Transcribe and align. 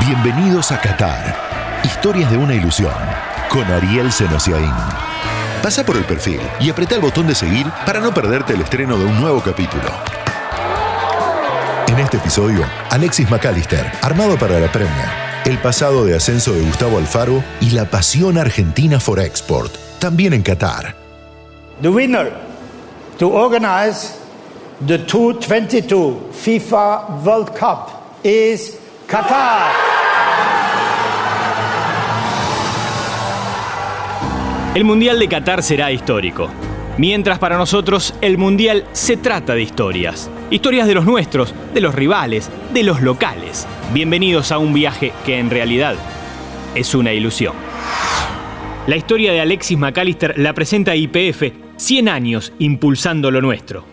Bienvenidos 0.00 0.72
a 0.72 0.80
Qatar. 0.80 1.80
Historias 1.84 2.30
de 2.30 2.36
una 2.36 2.54
ilusión. 2.54 2.92
Con 3.48 3.62
Ariel 3.70 4.10
Senosiaín. 4.10 4.72
Pasa 5.62 5.84
por 5.84 5.96
el 5.96 6.04
perfil 6.04 6.40
y 6.58 6.70
apreta 6.70 6.96
el 6.96 7.00
botón 7.00 7.28
de 7.28 7.34
seguir 7.36 7.66
para 7.86 8.00
no 8.00 8.12
perderte 8.12 8.54
el 8.54 8.62
estreno 8.62 8.98
de 8.98 9.04
un 9.04 9.20
nuevo 9.20 9.40
capítulo. 9.40 9.84
En 11.86 11.98
este 12.00 12.16
episodio, 12.16 12.64
Alexis 12.90 13.30
McAllister, 13.30 13.92
armado 14.02 14.36
para 14.36 14.58
la 14.58 14.72
Premier, 14.72 15.08
el 15.44 15.58
pasado 15.58 16.04
de 16.04 16.16
ascenso 16.16 16.52
de 16.52 16.62
Gustavo 16.62 16.98
Alfaro 16.98 17.44
y 17.60 17.70
la 17.70 17.84
pasión 17.84 18.38
argentina 18.38 18.98
for 18.98 19.20
export, 19.20 19.72
también 20.00 20.32
en 20.32 20.42
Qatar. 20.42 20.96
The 21.80 21.88
winner 21.88 22.32
to 23.18 23.28
organize 23.28 24.14
the 24.84 24.98
2022 24.98 26.32
FIFA 26.32 27.22
World 27.24 27.54
Cup 27.56 27.90
is 28.24 28.81
Qatar. 29.12 29.70
El 34.74 34.84
Mundial 34.84 35.18
de 35.18 35.28
Qatar 35.28 35.62
será 35.62 35.92
histórico. 35.92 36.48
Mientras 36.96 37.38
para 37.38 37.58
nosotros 37.58 38.14
el 38.22 38.38
Mundial 38.38 38.86
se 38.92 39.18
trata 39.18 39.54
de 39.54 39.60
historias. 39.60 40.30
Historias 40.48 40.88
de 40.88 40.94
los 40.94 41.04
nuestros, 41.04 41.54
de 41.74 41.82
los 41.82 41.94
rivales, 41.94 42.48
de 42.72 42.84
los 42.84 43.02
locales. 43.02 43.66
Bienvenidos 43.92 44.50
a 44.50 44.56
un 44.56 44.72
viaje 44.72 45.12
que 45.26 45.38
en 45.38 45.50
realidad 45.50 45.96
es 46.74 46.94
una 46.94 47.12
ilusión. 47.12 47.52
La 48.86 48.96
historia 48.96 49.30
de 49.32 49.42
Alexis 49.42 49.76
McAllister 49.76 50.38
la 50.38 50.54
presenta 50.54 50.96
IPF 50.96 51.52
100 51.76 52.08
años 52.08 52.54
impulsando 52.58 53.30
lo 53.30 53.42
nuestro. 53.42 53.91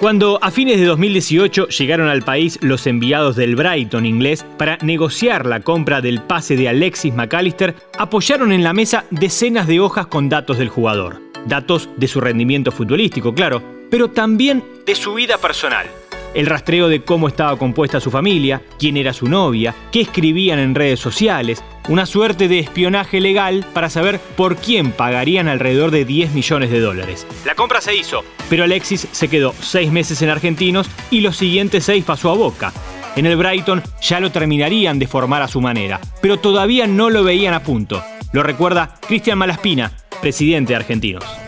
Cuando 0.00 0.38
a 0.42 0.52
fines 0.52 0.78
de 0.78 0.86
2018 0.86 1.70
llegaron 1.70 2.06
al 2.08 2.22
país 2.22 2.60
los 2.62 2.86
enviados 2.86 3.34
del 3.34 3.56
Brighton 3.56 4.06
inglés 4.06 4.46
para 4.56 4.78
negociar 4.80 5.44
la 5.44 5.58
compra 5.58 6.00
del 6.00 6.22
pase 6.22 6.54
de 6.54 6.68
Alexis 6.68 7.12
McAllister, 7.12 7.74
apoyaron 7.98 8.52
en 8.52 8.62
la 8.62 8.72
mesa 8.72 9.06
decenas 9.10 9.66
de 9.66 9.80
hojas 9.80 10.06
con 10.06 10.28
datos 10.28 10.58
del 10.58 10.68
jugador. 10.68 11.20
Datos 11.46 11.88
de 11.96 12.06
su 12.06 12.20
rendimiento 12.20 12.70
futbolístico, 12.70 13.34
claro, 13.34 13.60
pero 13.90 14.08
también 14.08 14.62
de 14.86 14.94
su 14.94 15.14
vida 15.14 15.36
personal. 15.36 15.86
El 16.32 16.46
rastreo 16.46 16.88
de 16.88 17.02
cómo 17.02 17.26
estaba 17.26 17.58
compuesta 17.58 17.98
su 17.98 18.12
familia, 18.12 18.62
quién 18.78 18.96
era 18.96 19.12
su 19.12 19.26
novia, 19.26 19.74
qué 19.90 20.02
escribían 20.02 20.60
en 20.60 20.76
redes 20.76 21.00
sociales, 21.00 21.64
una 21.88 22.06
suerte 22.06 22.48
de 22.48 22.58
espionaje 22.58 23.20
legal 23.20 23.64
para 23.72 23.90
saber 23.90 24.20
por 24.36 24.56
quién 24.56 24.92
pagarían 24.92 25.48
alrededor 25.48 25.90
de 25.90 26.04
10 26.04 26.32
millones 26.32 26.70
de 26.70 26.80
dólares. 26.80 27.26
La 27.44 27.54
compra 27.54 27.80
se 27.80 27.94
hizo, 27.96 28.24
pero 28.48 28.64
Alexis 28.64 29.08
se 29.10 29.28
quedó 29.28 29.54
seis 29.60 29.90
meses 29.90 30.22
en 30.22 30.30
Argentinos 30.30 30.88
y 31.10 31.20
los 31.20 31.36
siguientes 31.36 31.84
seis 31.84 32.04
pasó 32.04 32.30
a 32.30 32.34
Boca. 32.36 32.72
En 33.16 33.26
el 33.26 33.36
Brighton 33.36 33.82
ya 34.00 34.20
lo 34.20 34.30
terminarían 34.30 34.98
de 34.98 35.08
formar 35.08 35.42
a 35.42 35.48
su 35.48 35.60
manera, 35.60 36.00
pero 36.20 36.38
todavía 36.38 36.86
no 36.86 37.10
lo 37.10 37.24
veían 37.24 37.54
a 37.54 37.62
punto. 37.62 38.02
Lo 38.32 38.42
recuerda 38.42 38.94
Cristian 39.06 39.38
Malaspina, 39.38 39.92
presidente 40.20 40.72
de 40.72 40.76
Argentinos. 40.76 41.47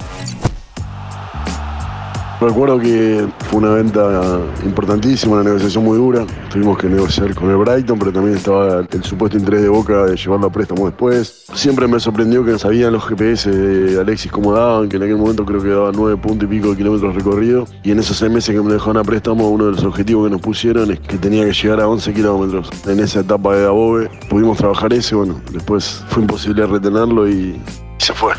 Recuerdo 2.41 2.79
que 2.79 3.29
fue 3.51 3.59
una 3.59 3.75
venta 3.75 4.41
importantísima, 4.65 5.35
una 5.35 5.45
negociación 5.45 5.85
muy 5.85 5.99
dura. 5.99 6.25
Tuvimos 6.51 6.79
que 6.79 6.89
negociar 6.89 7.35
con 7.35 7.51
el 7.51 7.57
Brighton, 7.57 7.99
pero 7.99 8.13
también 8.13 8.39
estaba 8.39 8.81
el 8.91 9.05
supuesto 9.05 9.37
interés 9.37 9.61
de 9.61 9.69
Boca 9.69 10.07
de 10.07 10.17
llevarlo 10.17 10.47
a 10.47 10.51
préstamo 10.51 10.87
después. 10.87 11.45
Siempre 11.53 11.87
me 11.87 12.01
sorprendió 12.01 12.43
que 12.43 12.59
sabían 12.59 12.95
los 12.95 13.05
GPS 13.05 13.51
de 13.51 14.01
Alexis 14.01 14.33
cómo 14.33 14.55
daban, 14.55 14.89
que 14.89 14.97
en 14.97 15.03
aquel 15.03 15.19
momento 15.19 15.45
creo 15.45 15.63
que 15.63 15.69
daba 15.69 15.93
nueve 15.93 16.17
puntos 16.17 16.49
y 16.49 16.51
pico 16.51 16.71
de 16.71 16.79
kilómetros 16.79 17.15
recorridos. 17.15 17.69
Y 17.83 17.91
en 17.91 17.99
esos 17.99 18.17
seis 18.17 18.33
meses 18.33 18.55
que 18.55 18.63
me 18.63 18.73
dejaron 18.73 18.97
a 18.97 19.05
préstamo, 19.05 19.51
uno 19.51 19.67
de 19.67 19.73
los 19.73 19.85
objetivos 19.85 20.25
que 20.27 20.31
nos 20.31 20.41
pusieron 20.41 20.91
es 20.91 21.01
que 21.01 21.19
tenía 21.19 21.45
que 21.45 21.53
llegar 21.53 21.81
a 21.81 21.89
11 21.89 22.15
kilómetros. 22.15 22.71
En 22.87 23.01
esa 23.01 23.21
etapa 23.21 23.55
de 23.55 23.67
Abobe 23.67 24.09
pudimos 24.31 24.57
trabajar 24.57 24.95
ese, 24.95 25.15
bueno, 25.15 25.39
después 25.53 26.03
fue 26.09 26.23
imposible 26.23 26.67
retenerlo 26.67 27.29
y 27.29 27.61
se 27.99 28.15
fue. 28.15 28.33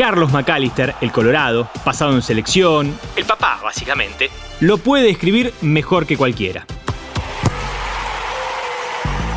Carlos 0.00 0.32
McAllister, 0.32 0.94
el 1.02 1.12
Colorado, 1.12 1.68
pasado 1.84 2.14
en 2.14 2.22
selección, 2.22 2.98
el 3.16 3.26
papá 3.26 3.60
básicamente, 3.62 4.30
lo 4.60 4.78
puede 4.78 5.10
escribir 5.10 5.52
mejor 5.60 6.06
que 6.06 6.16
cualquiera. 6.16 6.64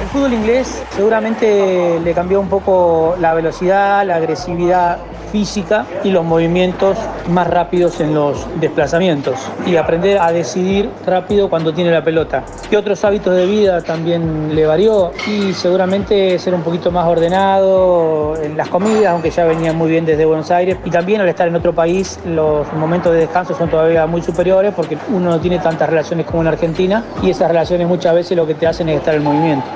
El 0.02 0.08
fútbol 0.08 0.32
inglés 0.32 0.82
seguramente 0.92 2.00
le 2.00 2.14
cambió 2.14 2.40
un 2.40 2.48
poco 2.48 3.18
la 3.20 3.34
velocidad, 3.34 4.06
la 4.06 4.16
agresividad 4.16 5.00
física 5.34 5.86
y 6.06 6.12
los 6.12 6.24
movimientos 6.24 6.98
más 7.30 7.48
rápidos 7.48 8.00
en 8.00 8.14
los 8.14 8.48
desplazamientos 8.60 9.40
y 9.66 9.76
aprender 9.76 10.20
a 10.20 10.32
decidir 10.32 10.90
rápido 11.06 11.50
cuando 11.50 11.74
tiene 11.74 11.92
la 11.92 12.04
pelota. 12.04 12.44
¿Qué 12.70 12.78
otros 12.78 13.04
hábitos 13.04 13.36
de 13.36 13.46
vida 13.46 13.82
también 13.82 14.56
le 14.56 14.66
varió? 14.66 15.12
Y 15.28 15.54
seguramente 15.54 16.38
ser 16.40 16.54
un 16.54 16.62
poquito 16.62 16.92
más 16.92 17.08
ordenado 17.08 18.36
en 18.42 18.58
las 18.58 18.68
comidas, 18.70 19.14
aunque 19.14 19.30
ya 19.30 19.46
venía 19.46 19.74
muy 19.74 19.90
bien 19.90 20.06
desde 20.06 20.26
Buenos 20.26 20.52
Aires. 20.52 20.78
Y 20.86 20.90
también 20.90 21.22
al 21.22 21.30
estar 21.30 21.48
en 21.48 21.56
otro 21.56 21.74
país, 21.74 22.20
los 22.26 22.72
momentos 22.74 23.14
de 23.14 23.20
descanso 23.20 23.56
son 23.56 23.70
todavía 23.70 24.06
muy 24.08 24.22
superiores 24.22 24.74
porque 24.74 24.98
uno 25.10 25.32
no 25.32 25.40
tiene 25.40 25.60
tantas 25.60 25.90
relaciones 25.90 26.26
como 26.26 26.42
en 26.42 26.48
Argentina 26.48 27.04
y 27.22 27.30
esas 27.30 27.48
relaciones 27.48 27.88
muchas 27.88 28.14
veces 28.16 28.38
lo 28.38 28.46
que 28.46 28.56
te 28.56 28.68
hacen 28.68 28.90
es 28.90 28.98
estar 28.98 29.16
en 29.16 29.24
movimiento. 29.24 29.68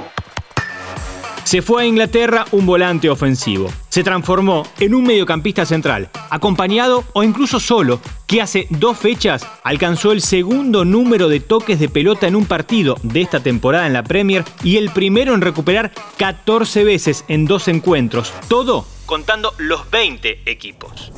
Se 1.48 1.62
fue 1.62 1.84
a 1.84 1.86
Inglaterra 1.86 2.44
un 2.52 2.66
volante 2.66 3.10
ofensivo. 3.10 3.72
Se 3.88 4.04
transformó 4.04 4.68
en 4.82 4.94
un 4.94 5.06
mediocampista 5.06 5.66
central, 5.66 6.10
acompañado 6.30 7.06
o 7.14 7.24
incluso 7.24 7.62
solo, 7.62 8.02
que 8.28 8.42
hace 8.42 8.68
dos 8.70 8.98
fechas 8.98 9.48
alcanzó 9.64 10.12
el 10.12 10.22
segundo 10.22 10.84
número 10.84 11.30
de 11.30 11.40
toques 11.40 11.80
de 11.80 11.88
pelota 11.88 12.28
en 12.28 12.36
un 12.36 12.46
partido 12.46 12.98
de 13.02 13.22
esta 13.22 13.40
temporada 13.40 13.88
en 13.88 13.94
la 13.94 14.04
Premier 14.04 14.44
y 14.62 14.76
el 14.76 14.90
primero 14.90 15.34
en 15.34 15.40
recuperar 15.40 15.94
14 16.18 16.84
veces 16.84 17.24
en 17.30 17.46
dos 17.46 17.70
encuentros, 17.70 18.34
todo 18.50 18.86
contando 19.06 19.54
los 19.58 19.90
20 19.90 20.42
equipos 20.52 21.14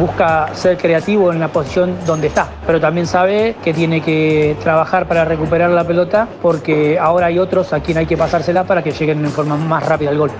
busca 0.00 0.48
ser 0.54 0.78
creativo 0.78 1.30
en 1.30 1.38
la 1.38 1.48
posición 1.48 1.94
donde 2.06 2.28
está, 2.28 2.48
pero 2.66 2.80
también 2.80 3.06
sabe 3.06 3.56
que 3.62 3.74
tiene 3.74 4.00
que 4.00 4.56
trabajar 4.62 5.06
para 5.06 5.26
recuperar 5.26 5.70
la 5.70 5.84
pelota 5.84 6.26
porque 6.40 6.98
ahora 6.98 7.26
hay 7.26 7.38
otros 7.38 7.74
a 7.74 7.80
quien 7.80 7.98
hay 7.98 8.06
que 8.06 8.16
pasársela 8.16 8.64
para 8.64 8.82
que 8.82 8.92
lleguen 8.92 9.22
en 9.24 9.30
forma 9.30 9.56
más 9.56 9.86
rápida 9.86 10.10
al 10.10 10.18
gol. 10.18 10.30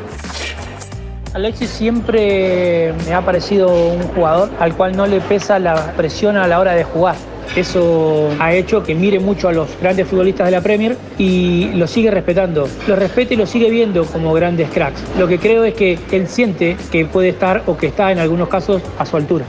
Alexis 1.34 1.69
siempre 1.69 2.93
me 3.06 3.15
ha 3.15 3.21
parecido 3.21 3.69
un 3.69 4.03
jugador 4.15 4.50
al 4.59 4.75
cual 4.75 4.97
no 4.97 5.06
le 5.06 5.21
pesa 5.21 5.59
la 5.59 5.92
presión 5.92 6.37
a 6.37 6.48
la 6.48 6.59
hora 6.59 6.72
de 6.72 6.82
jugar. 6.82 7.15
Eso 7.56 8.31
ha 8.38 8.55
hecho 8.55 8.83
que 8.83 8.94
mire 8.94 9.19
mucho 9.19 9.49
a 9.49 9.53
los 9.53 9.69
grandes 9.81 10.06
futbolistas 10.06 10.47
de 10.47 10.53
la 10.53 10.61
Premier 10.61 10.97
y 11.19 11.71
lo 11.75 11.87
sigue 11.87 12.11
respetando. 12.11 12.69
Lo 12.87 12.97
respeta 12.97 13.34
y 13.34 13.37
lo 13.37 13.47
sigue 13.47 13.71
viendo 13.71 14.05
como 14.05 14.33
grandes 14.33 14.71
cracks. 14.71 15.03
Lo 15.19 15.27
que 15.27 15.38
creo 15.38 15.65
es 15.65 15.75
que 15.75 15.99
él 16.12 16.28
siente 16.28 16.77
que 16.93 17.06
puede 17.06 17.31
estar 17.31 17.65
o 17.66 17.77
que 17.77 17.89
está 17.89 18.12
en 18.12 18.19
algunos 18.19 18.49
casos 18.49 18.83
a 18.99 19.06
su 19.06 19.16
altura. 19.16 19.47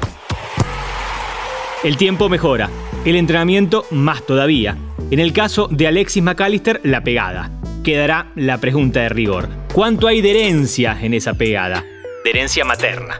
El 1.83 1.97
tiempo 1.97 2.29
mejora, 2.29 2.69
el 3.05 3.15
entrenamiento 3.15 3.85
más 3.91 4.23
todavía. 4.23 4.77
En 5.09 5.19
el 5.19 5.33
caso 5.33 5.67
de 5.69 5.87
Alexis 5.87 6.23
McAllister, 6.23 6.79
la 6.83 7.03
pegada. 7.03 7.51
Quedará 7.83 8.27
la 8.35 8.59
pregunta 8.59 9.01
de 9.01 9.09
rigor. 9.09 9.49
¿Cuánto 9.73 10.07
hay 10.07 10.21
de 10.21 10.31
herencia 10.31 10.97
en 11.01 11.13
esa 11.13 11.33
pegada? 11.33 11.83
De 12.23 12.29
herencia 12.29 12.63
materna. 12.63 13.19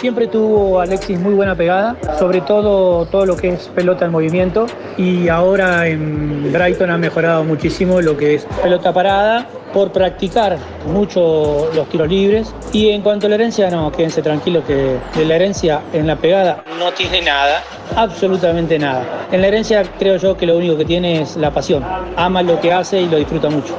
Siempre 0.00 0.28
tuvo 0.28 0.80
Alexis 0.80 1.18
muy 1.18 1.34
buena 1.34 1.56
pegada, 1.56 1.96
sobre 2.20 2.40
todo 2.40 3.04
todo 3.06 3.26
lo 3.26 3.36
que 3.36 3.48
es 3.48 3.66
pelota 3.66 4.04
en 4.04 4.12
movimiento 4.12 4.66
y 4.96 5.28
ahora 5.28 5.88
en 5.88 6.52
Brighton 6.52 6.90
ha 6.90 6.98
mejorado 6.98 7.42
muchísimo 7.42 8.00
lo 8.00 8.16
que 8.16 8.36
es 8.36 8.46
pelota 8.62 8.92
parada 8.92 9.48
por 9.72 9.90
practicar 9.90 10.56
mucho 10.86 11.68
los 11.74 11.88
tiros 11.88 12.08
libres 12.08 12.54
y 12.72 12.90
en 12.90 13.02
cuanto 13.02 13.26
a 13.26 13.30
la 13.30 13.34
herencia 13.34 13.70
no, 13.70 13.90
quédense 13.90 14.22
tranquilos 14.22 14.62
que 14.66 14.98
de 15.16 15.24
la 15.24 15.34
herencia 15.34 15.80
en 15.92 16.06
la 16.06 16.14
pegada 16.14 16.62
no 16.78 16.92
tiene 16.92 17.20
nada, 17.20 17.64
absolutamente 17.96 18.78
nada. 18.78 19.26
En 19.32 19.42
la 19.42 19.48
herencia 19.48 19.82
creo 19.98 20.16
yo 20.16 20.36
que 20.36 20.46
lo 20.46 20.56
único 20.56 20.76
que 20.76 20.84
tiene 20.84 21.22
es 21.22 21.36
la 21.36 21.50
pasión, 21.50 21.84
ama 22.16 22.44
lo 22.44 22.60
que 22.60 22.72
hace 22.72 23.00
y 23.00 23.08
lo 23.08 23.16
disfruta 23.16 23.50
mucho. 23.50 23.76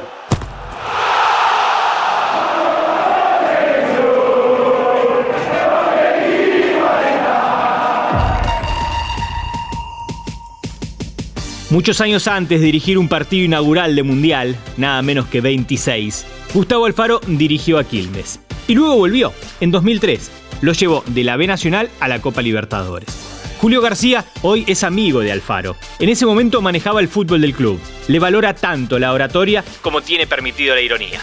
Muchos 11.70 12.00
años 12.00 12.26
antes 12.26 12.58
de 12.58 12.66
dirigir 12.66 12.98
un 12.98 13.08
partido 13.08 13.44
inaugural 13.44 13.94
de 13.94 14.02
Mundial, 14.02 14.56
nada 14.76 15.02
menos 15.02 15.28
que 15.28 15.40
26, 15.40 16.26
Gustavo 16.52 16.86
Alfaro 16.86 17.20
dirigió 17.28 17.78
a 17.78 17.84
Quilmes. 17.84 18.40
Y 18.66 18.74
luego 18.74 18.96
volvió, 18.96 19.32
en 19.60 19.70
2003. 19.70 20.32
Lo 20.62 20.72
llevó 20.72 21.04
de 21.06 21.22
la 21.22 21.36
B 21.36 21.46
Nacional 21.46 21.88
a 22.00 22.08
la 22.08 22.20
Copa 22.20 22.42
Libertadores. 22.42 23.08
Julio 23.58 23.80
García 23.80 24.24
hoy 24.42 24.64
es 24.66 24.82
amigo 24.82 25.20
de 25.20 25.30
Alfaro. 25.30 25.76
En 26.00 26.08
ese 26.08 26.26
momento 26.26 26.60
manejaba 26.60 27.00
el 27.00 27.08
fútbol 27.08 27.42
del 27.42 27.54
club. 27.54 27.78
Le 28.08 28.18
valora 28.18 28.52
tanto 28.52 28.98
la 28.98 29.12
oratoria 29.12 29.62
como 29.80 30.02
tiene 30.02 30.26
permitido 30.26 30.74
la 30.74 30.80
ironía. 30.80 31.20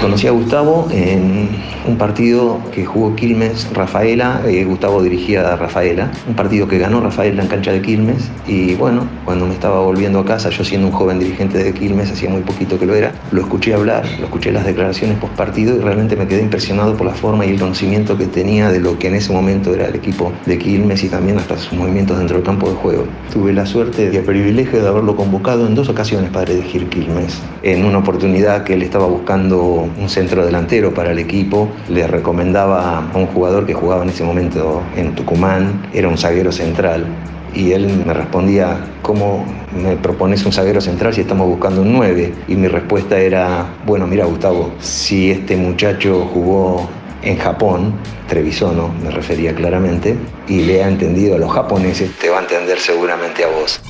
Conocí 0.00 0.26
a 0.26 0.32
Gustavo 0.32 0.86
en 0.90 1.48
un 1.86 1.96
partido 1.96 2.60
que 2.72 2.84
jugó 2.84 3.14
Quilmes, 3.16 3.68
Rafaela, 3.72 4.42
eh, 4.46 4.64
Gustavo 4.64 5.02
dirigía 5.02 5.52
a 5.52 5.56
Rafaela, 5.56 6.10
un 6.28 6.34
partido 6.34 6.68
que 6.68 6.78
ganó 6.78 7.00
Rafaela 7.00 7.42
en 7.42 7.48
cancha 7.48 7.72
de 7.72 7.80
Quilmes 7.80 8.30
y 8.46 8.74
bueno, 8.74 9.06
cuando 9.24 9.46
me 9.46 9.54
estaba 9.54 9.80
volviendo 9.80 10.18
a 10.18 10.24
casa, 10.24 10.50
yo 10.50 10.64
siendo 10.64 10.88
un 10.88 10.92
joven 10.92 11.18
dirigente 11.18 11.62
de 11.62 11.72
Quilmes, 11.72 12.10
hacía 12.10 12.28
muy 12.28 12.42
poquito 12.42 12.78
que 12.78 12.86
lo 12.86 12.94
era, 12.94 13.12
lo 13.32 13.40
escuché 13.40 13.74
hablar, 13.74 14.04
lo 14.18 14.26
escuché 14.26 14.52
las 14.52 14.66
declaraciones 14.66 15.18
post 15.18 15.34
partido 15.34 15.76
y 15.76 15.80
realmente 15.80 16.16
me 16.16 16.26
quedé 16.26 16.42
impresionado 16.42 16.96
por 16.96 17.06
la 17.06 17.14
forma 17.14 17.46
y 17.46 17.50
el 17.50 17.60
conocimiento 17.60 18.18
que 18.18 18.26
tenía 18.26 18.70
de 18.70 18.80
lo 18.80 18.98
que 18.98 19.08
en 19.08 19.14
ese 19.14 19.32
momento 19.32 19.74
era 19.74 19.86
el 19.86 19.94
equipo 19.94 20.32
de 20.46 20.58
Quilmes 20.58 21.02
y 21.04 21.08
también 21.08 21.38
hasta 21.38 21.56
sus 21.56 21.72
movimientos 21.72 22.18
dentro 22.18 22.36
del 22.36 22.44
campo 22.44 22.68
de 22.68 22.74
juego. 22.76 23.04
Tuve 23.32 23.52
la 23.52 23.64
suerte 23.64 24.10
y 24.12 24.16
el 24.16 24.24
privilegio 24.24 24.82
de 24.82 24.88
haberlo 24.88 25.16
convocado 25.16 25.66
en 25.66 25.74
dos 25.74 25.88
ocasiones 25.88 26.30
para 26.30 26.52
dirigir 26.52 26.88
Quilmes. 26.88 27.40
En 27.62 27.84
una 27.84 27.98
oportunidad 27.98 28.64
que 28.64 28.74
él 28.74 28.82
estaba 28.82 29.06
buscando 29.06 29.83
un 29.98 30.08
centro 30.08 30.44
delantero 30.44 30.92
para 30.92 31.12
el 31.12 31.18
equipo, 31.18 31.68
le 31.88 32.06
recomendaba 32.06 32.98
a 32.98 33.16
un 33.16 33.26
jugador 33.26 33.66
que 33.66 33.74
jugaba 33.74 34.02
en 34.02 34.10
ese 34.10 34.24
momento 34.24 34.82
en 34.96 35.14
Tucumán, 35.14 35.88
era 35.92 36.08
un 36.08 36.18
zaguero 36.18 36.52
central. 36.52 37.06
Y 37.54 37.70
él 37.70 38.02
me 38.04 38.12
respondía, 38.12 38.78
¿cómo 39.00 39.44
me 39.80 39.94
propones 39.96 40.44
un 40.44 40.52
zaguero 40.52 40.80
central 40.80 41.14
si 41.14 41.20
estamos 41.20 41.46
buscando 41.46 41.82
un 41.82 41.92
9? 41.92 42.32
Y 42.48 42.56
mi 42.56 42.66
respuesta 42.66 43.16
era, 43.16 43.66
bueno, 43.86 44.08
mira 44.08 44.24
Gustavo, 44.24 44.72
si 44.80 45.30
este 45.30 45.56
muchacho 45.56 46.28
jugó 46.34 46.88
en 47.22 47.38
Japón, 47.38 47.94
Trevisono 48.28 48.90
me 49.02 49.10
refería 49.10 49.54
claramente, 49.54 50.16
y 50.48 50.62
le 50.62 50.82
ha 50.82 50.88
entendido 50.88 51.36
a 51.36 51.38
los 51.38 51.52
japoneses, 51.52 52.10
te 52.18 52.28
va 52.28 52.38
a 52.38 52.42
entender 52.42 52.78
seguramente 52.78 53.44
a 53.44 53.48
vos. 53.48 53.80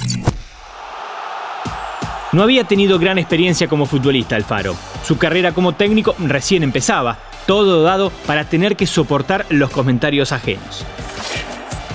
No 2.35 2.43
había 2.43 2.65
tenido 2.65 2.99
gran 2.99 3.17
experiencia 3.19 3.69
como 3.69 3.87
futbolista 3.87 4.35
Alfaro. 4.35 4.75
Su 5.05 5.19
carrera 5.19 5.53
como 5.53 5.75
técnico 5.75 6.17
recién 6.19 6.65
empezaba, 6.65 7.17
todo 7.47 7.85
dado 7.85 8.11
para 8.27 8.43
tener 8.43 8.75
que 8.75 8.89
soportar 8.89 9.47
los 9.51 9.71
comentarios 9.71 10.33
ajenos. 10.33 10.85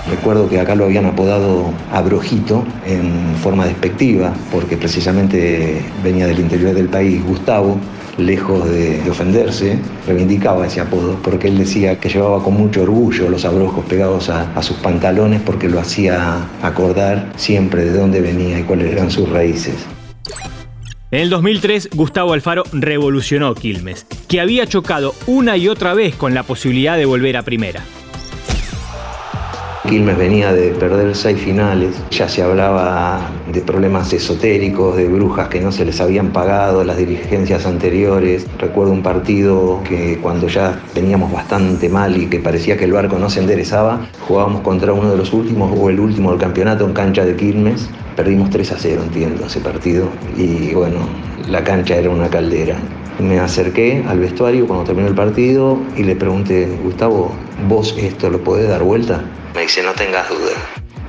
Recuerdo 0.08 0.48
que 0.48 0.58
acá 0.58 0.74
lo 0.74 0.86
habían 0.86 1.04
apodado 1.04 1.74
Abrojito 1.92 2.64
en 2.86 3.36
forma 3.42 3.66
despectiva, 3.66 4.32
porque 4.50 4.78
precisamente 4.78 5.84
venía 6.02 6.26
del 6.26 6.40
interior 6.40 6.74
del 6.74 6.88
país 6.88 7.22
Gustavo, 7.22 7.78
lejos 8.16 8.66
de, 8.66 9.02
ofenderse, 9.10 9.78
reivindicaba 10.06 10.66
ese 10.66 10.80
apodo, 10.80 11.18
porque 11.22 11.48
él 11.48 11.58
decía 11.58 12.00
que 12.00 12.08
llevaba 12.08 12.42
con 12.42 12.54
mucho 12.54 12.80
orgullo 12.80 13.28
los 13.28 13.44
abrojos 13.44 13.84
pegados 13.84 14.30
a, 14.30 14.50
a 14.54 14.62
sus 14.62 14.78
pantalones 14.78 15.42
porque 15.42 15.68
lo 15.68 15.78
hacía 15.78 16.38
acordar 16.62 17.30
siempre 17.36 17.84
de 17.84 17.92
dónde 17.92 18.22
venía 18.22 18.58
y 18.58 18.62
cuáles 18.62 18.90
eran 18.90 19.10
sus 19.10 19.28
raíces. 19.28 19.86
En 21.12 21.22
el 21.22 21.30
2003, 21.30 21.90
Gustavo 21.92 22.34
Alfaro 22.34 22.62
revolucionó 22.70 23.52
Quilmes, 23.56 24.06
que 24.28 24.40
había 24.40 24.66
chocado 24.66 25.12
una 25.26 25.56
y 25.56 25.66
otra 25.66 25.92
vez 25.92 26.14
con 26.14 26.34
la 26.34 26.44
posibilidad 26.44 26.96
de 26.96 27.04
volver 27.04 27.36
a 27.36 27.42
primera. 27.42 27.82
Quilmes 29.90 30.16
venía 30.16 30.52
de 30.52 30.68
perder 30.68 31.16
seis 31.16 31.40
finales, 31.40 32.00
ya 32.12 32.28
se 32.28 32.44
hablaba 32.44 33.28
de 33.52 33.60
problemas 33.60 34.12
esotéricos, 34.12 34.96
de 34.96 35.08
brujas 35.08 35.48
que 35.48 35.60
no 35.60 35.72
se 35.72 35.84
les 35.84 36.00
habían 36.00 36.28
pagado 36.28 36.84
las 36.84 36.96
dirigencias 36.96 37.66
anteriores. 37.66 38.46
Recuerdo 38.56 38.92
un 38.92 39.02
partido 39.02 39.80
que 39.82 40.16
cuando 40.22 40.46
ya 40.46 40.80
veníamos 40.94 41.32
bastante 41.32 41.88
mal 41.88 42.16
y 42.16 42.26
que 42.26 42.38
parecía 42.38 42.76
que 42.76 42.84
el 42.84 42.92
barco 42.92 43.18
no 43.18 43.28
se 43.30 43.40
enderezaba, 43.40 44.06
jugábamos 44.28 44.60
contra 44.60 44.92
uno 44.92 45.10
de 45.10 45.16
los 45.16 45.32
últimos 45.32 45.76
o 45.76 45.90
el 45.90 45.98
último 45.98 46.30
del 46.30 46.38
campeonato 46.38 46.86
en 46.86 46.92
cancha 46.92 47.24
de 47.24 47.34
Quilmes. 47.34 47.90
Perdimos 48.14 48.48
3 48.50 48.70
a 48.70 48.76
0, 48.78 49.02
entiendo, 49.06 49.46
ese 49.46 49.58
partido. 49.58 50.04
Y 50.36 50.72
bueno, 50.72 50.98
la 51.48 51.64
cancha 51.64 51.96
era 51.96 52.10
una 52.10 52.28
caldera. 52.28 52.76
Me 53.18 53.40
acerqué 53.40 54.04
al 54.06 54.20
vestuario 54.20 54.68
cuando 54.68 54.84
terminó 54.84 55.08
el 55.08 55.16
partido 55.16 55.78
y 55.96 56.04
le 56.04 56.14
pregunté, 56.14 56.68
Gustavo, 56.84 57.32
¿vos 57.68 57.96
esto 57.98 58.30
lo 58.30 58.38
podés 58.38 58.68
dar 58.68 58.84
vuelta? 58.84 59.24
Me 59.54 59.62
dice, 59.62 59.82
no 59.82 59.92
tengas 59.92 60.28
duda. 60.28 60.52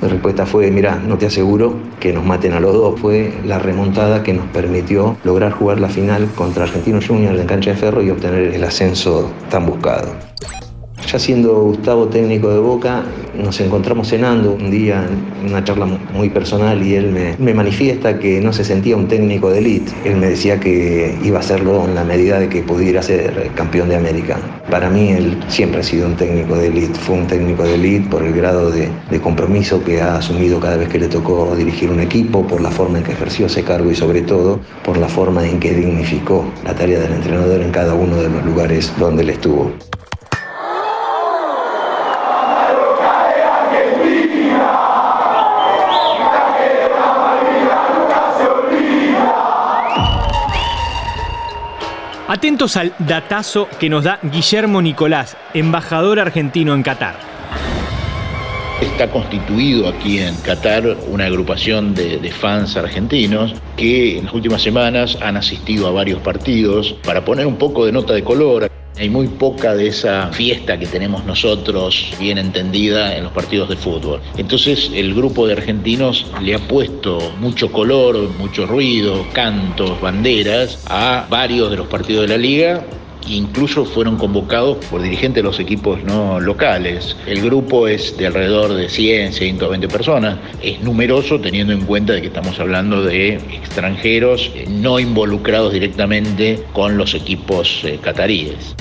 La 0.01 0.07
respuesta 0.07 0.47
fue, 0.47 0.71
mira, 0.71 0.95
no 0.95 1.17
te 1.17 1.27
aseguro 1.27 1.75
que 1.99 2.11
nos 2.11 2.25
maten 2.25 2.53
a 2.53 2.59
los 2.59 2.73
dos. 2.73 2.99
Fue 2.99 3.31
la 3.45 3.59
remontada 3.59 4.23
que 4.23 4.33
nos 4.33 4.47
permitió 4.47 5.15
lograr 5.23 5.51
jugar 5.51 5.79
la 5.79 5.89
final 5.89 6.27
contra 6.35 6.63
Argentinos 6.63 7.07
Juniors 7.07 7.39
en 7.39 7.45
cancha 7.45 7.71
de 7.71 7.77
ferro 7.77 8.01
y 8.01 8.09
obtener 8.09 8.55
el 8.55 8.63
ascenso 8.63 9.31
tan 9.51 9.67
buscado. 9.67 10.15
Ya 11.11 11.19
siendo 11.19 11.53
Gustavo 11.63 12.07
técnico 12.07 12.49
de 12.51 12.59
Boca, 12.59 13.03
nos 13.35 13.59
encontramos 13.59 14.07
cenando 14.07 14.53
un 14.53 14.71
día 14.71 15.05
en 15.43 15.49
una 15.49 15.61
charla 15.61 15.85
muy 15.85 16.29
personal 16.29 16.81
y 16.81 16.95
él 16.95 17.35
me, 17.37 17.53
manifiesta 17.53 18.17
que 18.17 18.39
no 18.39 18.53
se 18.53 18.63
sentía 18.63 18.95
un 18.95 19.09
técnico 19.09 19.49
de 19.49 19.59
élite. 19.59 19.91
Él 20.05 20.15
me 20.15 20.29
decía 20.29 20.57
que 20.57 21.17
iba 21.21 21.35
a 21.35 21.41
hacerlo 21.41 21.83
en 21.83 21.95
la 21.95 22.05
medida 22.05 22.39
de 22.39 22.47
que 22.47 22.61
pudiera 22.61 23.01
ser 23.01 23.51
campeón 23.55 23.89
de 23.89 23.97
América. 23.97 24.37
Para 24.69 24.89
mí 24.89 25.09
él 25.09 25.37
siempre 25.49 25.81
ha 25.81 25.83
sido 25.83 26.07
un 26.07 26.15
técnico 26.15 26.55
de 26.55 26.67
élite. 26.67 26.97
Fue 26.97 27.15
un 27.15 27.27
técnico 27.27 27.63
de 27.63 27.75
élite 27.75 28.09
por 28.09 28.23
el 28.23 28.31
grado 28.31 28.71
de, 28.71 28.87
de 29.09 29.19
compromiso 29.19 29.83
que 29.83 29.99
ha 29.99 30.15
asumido 30.15 30.61
cada 30.61 30.77
vez 30.77 30.87
que 30.87 30.97
le 30.97 31.09
tocó 31.09 31.53
dirigir 31.57 31.91
un 31.91 31.99
equipo, 31.99 32.47
por 32.47 32.61
la 32.61 32.71
forma 32.71 32.99
en 32.99 33.03
que 33.03 33.11
ejerció 33.11 33.47
ese 33.47 33.63
cargo 33.63 33.91
y 33.91 33.95
sobre 33.95 34.21
todo 34.21 34.61
por 34.85 34.95
la 34.95 35.09
forma 35.09 35.45
en 35.45 35.59
que 35.59 35.73
dignificó 35.73 36.45
la 36.63 36.73
tarea 36.73 37.01
del 37.01 37.11
entrenador 37.11 37.59
en 37.59 37.71
cada 37.71 37.95
uno 37.95 38.15
de 38.15 38.29
los 38.29 38.45
lugares 38.45 38.93
donde 38.97 39.23
él 39.23 39.31
estuvo. 39.31 39.73
Atentos 52.31 52.77
al 52.77 52.93
datazo 52.97 53.67
que 53.77 53.89
nos 53.89 54.05
da 54.05 54.17
Guillermo 54.23 54.81
Nicolás, 54.81 55.35
embajador 55.53 56.17
argentino 56.17 56.73
en 56.73 56.81
Qatar. 56.81 57.15
Está 58.79 59.11
constituido 59.11 59.89
aquí 59.89 60.19
en 60.19 60.33
Qatar 60.37 60.95
una 61.09 61.25
agrupación 61.25 61.93
de, 61.93 62.31
fans 62.31 62.77
argentinos 62.77 63.53
que 63.75 64.17
en 64.17 64.23
las 64.23 64.33
últimas 64.33 64.61
semanas 64.61 65.17
han 65.21 65.35
asistido 65.35 65.87
a 65.87 65.91
varios 65.91 66.21
partidos 66.21 66.95
para 67.05 67.25
poner 67.25 67.45
un 67.45 67.57
poco 67.57 67.85
de 67.85 67.91
nota 67.91 68.13
de 68.13 68.23
color. 68.23 68.70
Hay 69.01 69.09
muy 69.09 69.27
poca 69.27 69.73
de 69.73 69.87
esa 69.87 70.27
fiesta 70.27 70.77
que 70.77 70.85
tenemos 70.85 71.25
nosotros 71.25 72.13
bien 72.19 72.37
entendida 72.37 73.17
en 73.17 73.23
los 73.23 73.33
partidos 73.33 73.67
de 73.67 73.75
fútbol. 73.75 74.21
Entonces 74.37 74.91
el 74.93 75.15
grupo 75.15 75.47
de 75.47 75.53
argentinos 75.53 76.27
le 76.39 76.53
ha 76.53 76.59
puesto 76.59 77.33
mucho 77.39 77.71
color, 77.71 78.29
mucho 78.37 78.67
ruido, 78.67 79.25
cantos, 79.33 79.99
banderas 79.99 80.85
a 80.87 81.25
varios 81.31 81.71
de 81.71 81.77
los 81.77 81.87
partidos 81.87 82.27
de 82.27 82.27
la 82.27 82.37
liga 82.37 82.85
incluso 83.27 83.85
fueron 83.85 84.17
convocados 84.17 84.77
por 84.85 85.01
dirigentes 85.01 85.43
de 85.43 85.43
los 85.43 85.59
equipos 85.59 86.03
no 86.03 86.39
locales. 86.39 87.15
El 87.27 87.41
grupo 87.41 87.87
es 87.87 88.17
de 88.17 88.27
alrededor 88.27 88.73
de 88.73 88.89
100, 88.89 89.33
120 89.33 89.87
personas. 89.87 90.37
Es 90.61 90.81
numeroso 90.81 91.39
teniendo 91.39 91.73
en 91.73 91.85
cuenta 91.85 92.13
de 92.13 92.21
que 92.21 92.27
estamos 92.27 92.59
hablando 92.59 93.03
de 93.03 93.35
extranjeros 93.35 94.51
no 94.69 94.99
involucrados 94.99 95.73
directamente 95.73 96.63
con 96.73 96.97
los 96.97 97.13
equipos 97.13 97.81
eh, 97.83 97.99
cataríes. 98.01 98.75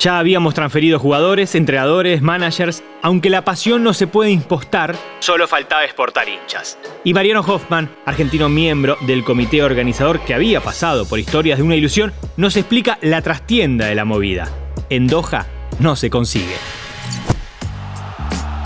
Ya 0.00 0.18
habíamos 0.18 0.54
transferido 0.54 0.98
jugadores, 0.98 1.54
entrenadores, 1.54 2.22
managers, 2.22 2.82
aunque 3.02 3.28
la 3.28 3.44
pasión 3.44 3.82
no 3.82 3.92
se 3.92 4.06
puede 4.06 4.30
impostar, 4.30 4.96
solo 5.18 5.46
faltaba 5.46 5.84
exportar 5.84 6.26
hinchas. 6.26 6.78
Y 7.04 7.12
Mariano 7.12 7.40
Hoffman, 7.40 7.94
argentino 8.06 8.48
miembro 8.48 8.96
del 9.02 9.24
comité 9.24 9.62
organizador 9.62 10.20
que 10.20 10.32
había 10.32 10.62
pasado 10.62 11.04
por 11.04 11.18
historias 11.18 11.58
de 11.58 11.64
una 11.64 11.76
ilusión, 11.76 12.14
nos 12.38 12.56
explica 12.56 12.96
la 13.02 13.20
trastienda 13.20 13.88
de 13.88 13.94
la 13.94 14.06
movida. 14.06 14.48
En 14.88 15.06
Doha 15.06 15.44
no 15.80 15.94
se 15.96 16.08
consigue. 16.08 16.56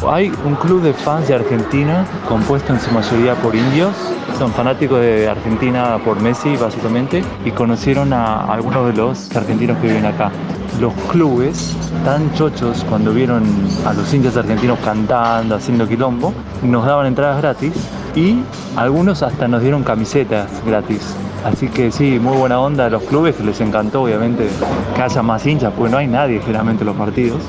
Hay 0.07 0.31
un 0.45 0.55
club 0.55 0.83
de 0.83 0.95
fans 0.95 1.27
de 1.27 1.35
Argentina 1.35 2.07
compuesto 2.29 2.73
en 2.73 2.81
su 2.81 2.93
mayoría 2.93 3.35
por 3.35 3.57
indios. 3.57 3.97
Son 4.39 4.53
fanáticos 4.53 5.01
de 5.01 5.27
Argentina 5.27 5.99
por 6.05 6.21
Messi, 6.21 6.57
básicamente, 6.57 7.25
y 7.45 7.51
conocieron 7.51 8.13
a 8.13 8.53
algunos 8.53 8.87
de 8.87 8.93
los 8.93 9.35
argentinos 9.35 9.79
que 9.79 9.89
viven 9.89 10.07
acá. 10.07 10.31
Los 10.81 10.93
clubes, 11.11 11.77
tan 12.05 12.33
chochos 12.35 12.85
cuando 12.89 13.13
vieron 13.13 13.45
a 13.87 13.93
los 13.93 14.13
indios 14.13 14.37
argentinos 14.37 14.79
cantando, 14.81 15.55
haciendo 15.55 15.89
quilombo, 15.89 16.35
nos 16.63 16.85
daban 16.85 17.07
entradas 17.07 17.41
gratis 17.41 17.73
y 18.17 18.39
algunos 18.77 19.23
hasta 19.23 19.47
nos 19.47 19.63
dieron 19.63 19.85
camisetas 19.85 20.51
gratis. 20.67 21.15
Así 21.45 21.69
que 21.69 21.93
sí, 21.93 22.19
muy 22.19 22.37
buena 22.37 22.59
onda 22.59 22.87
a 22.87 22.91
los 22.91 23.03
clubes, 23.05 23.39
les 23.41 23.61
encantó 23.61 24.03
obviamente 24.03 24.49
que 24.97 25.03
haya 25.03 25.23
más 25.23 25.47
hinchas, 25.47 25.73
porque 25.77 25.93
no 25.93 25.99
hay 25.99 26.07
nadie 26.07 26.41
generalmente 26.41 26.83
en 26.83 26.87
los 26.87 26.97
partidos. 26.97 27.43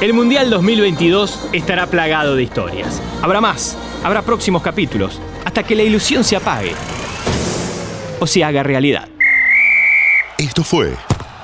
El 0.00 0.12
Mundial 0.12 0.50
2022 0.50 1.48
estará 1.52 1.86
plagado 1.86 2.34
de 2.34 2.42
historias. 2.42 3.00
Habrá 3.22 3.40
más, 3.40 3.76
habrá 4.02 4.22
próximos 4.22 4.62
capítulos, 4.62 5.20
hasta 5.44 5.62
que 5.62 5.74
la 5.74 5.82
ilusión 5.82 6.24
se 6.24 6.36
apague 6.36 6.72
o 8.20 8.26
se 8.26 8.42
haga 8.44 8.62
realidad. 8.62 9.13
Esto 10.44 10.62
fue 10.62 10.94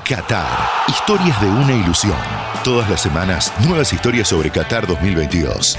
Qatar, 0.07 0.47
historias 0.87 1.41
de 1.41 1.47
una 1.47 1.73
ilusión. 1.73 2.19
Todas 2.63 2.91
las 2.91 3.01
semanas, 3.01 3.51
nuevas 3.67 3.95
historias 3.95 4.29
sobre 4.29 4.51
Qatar 4.51 4.87
2022. 4.87 5.79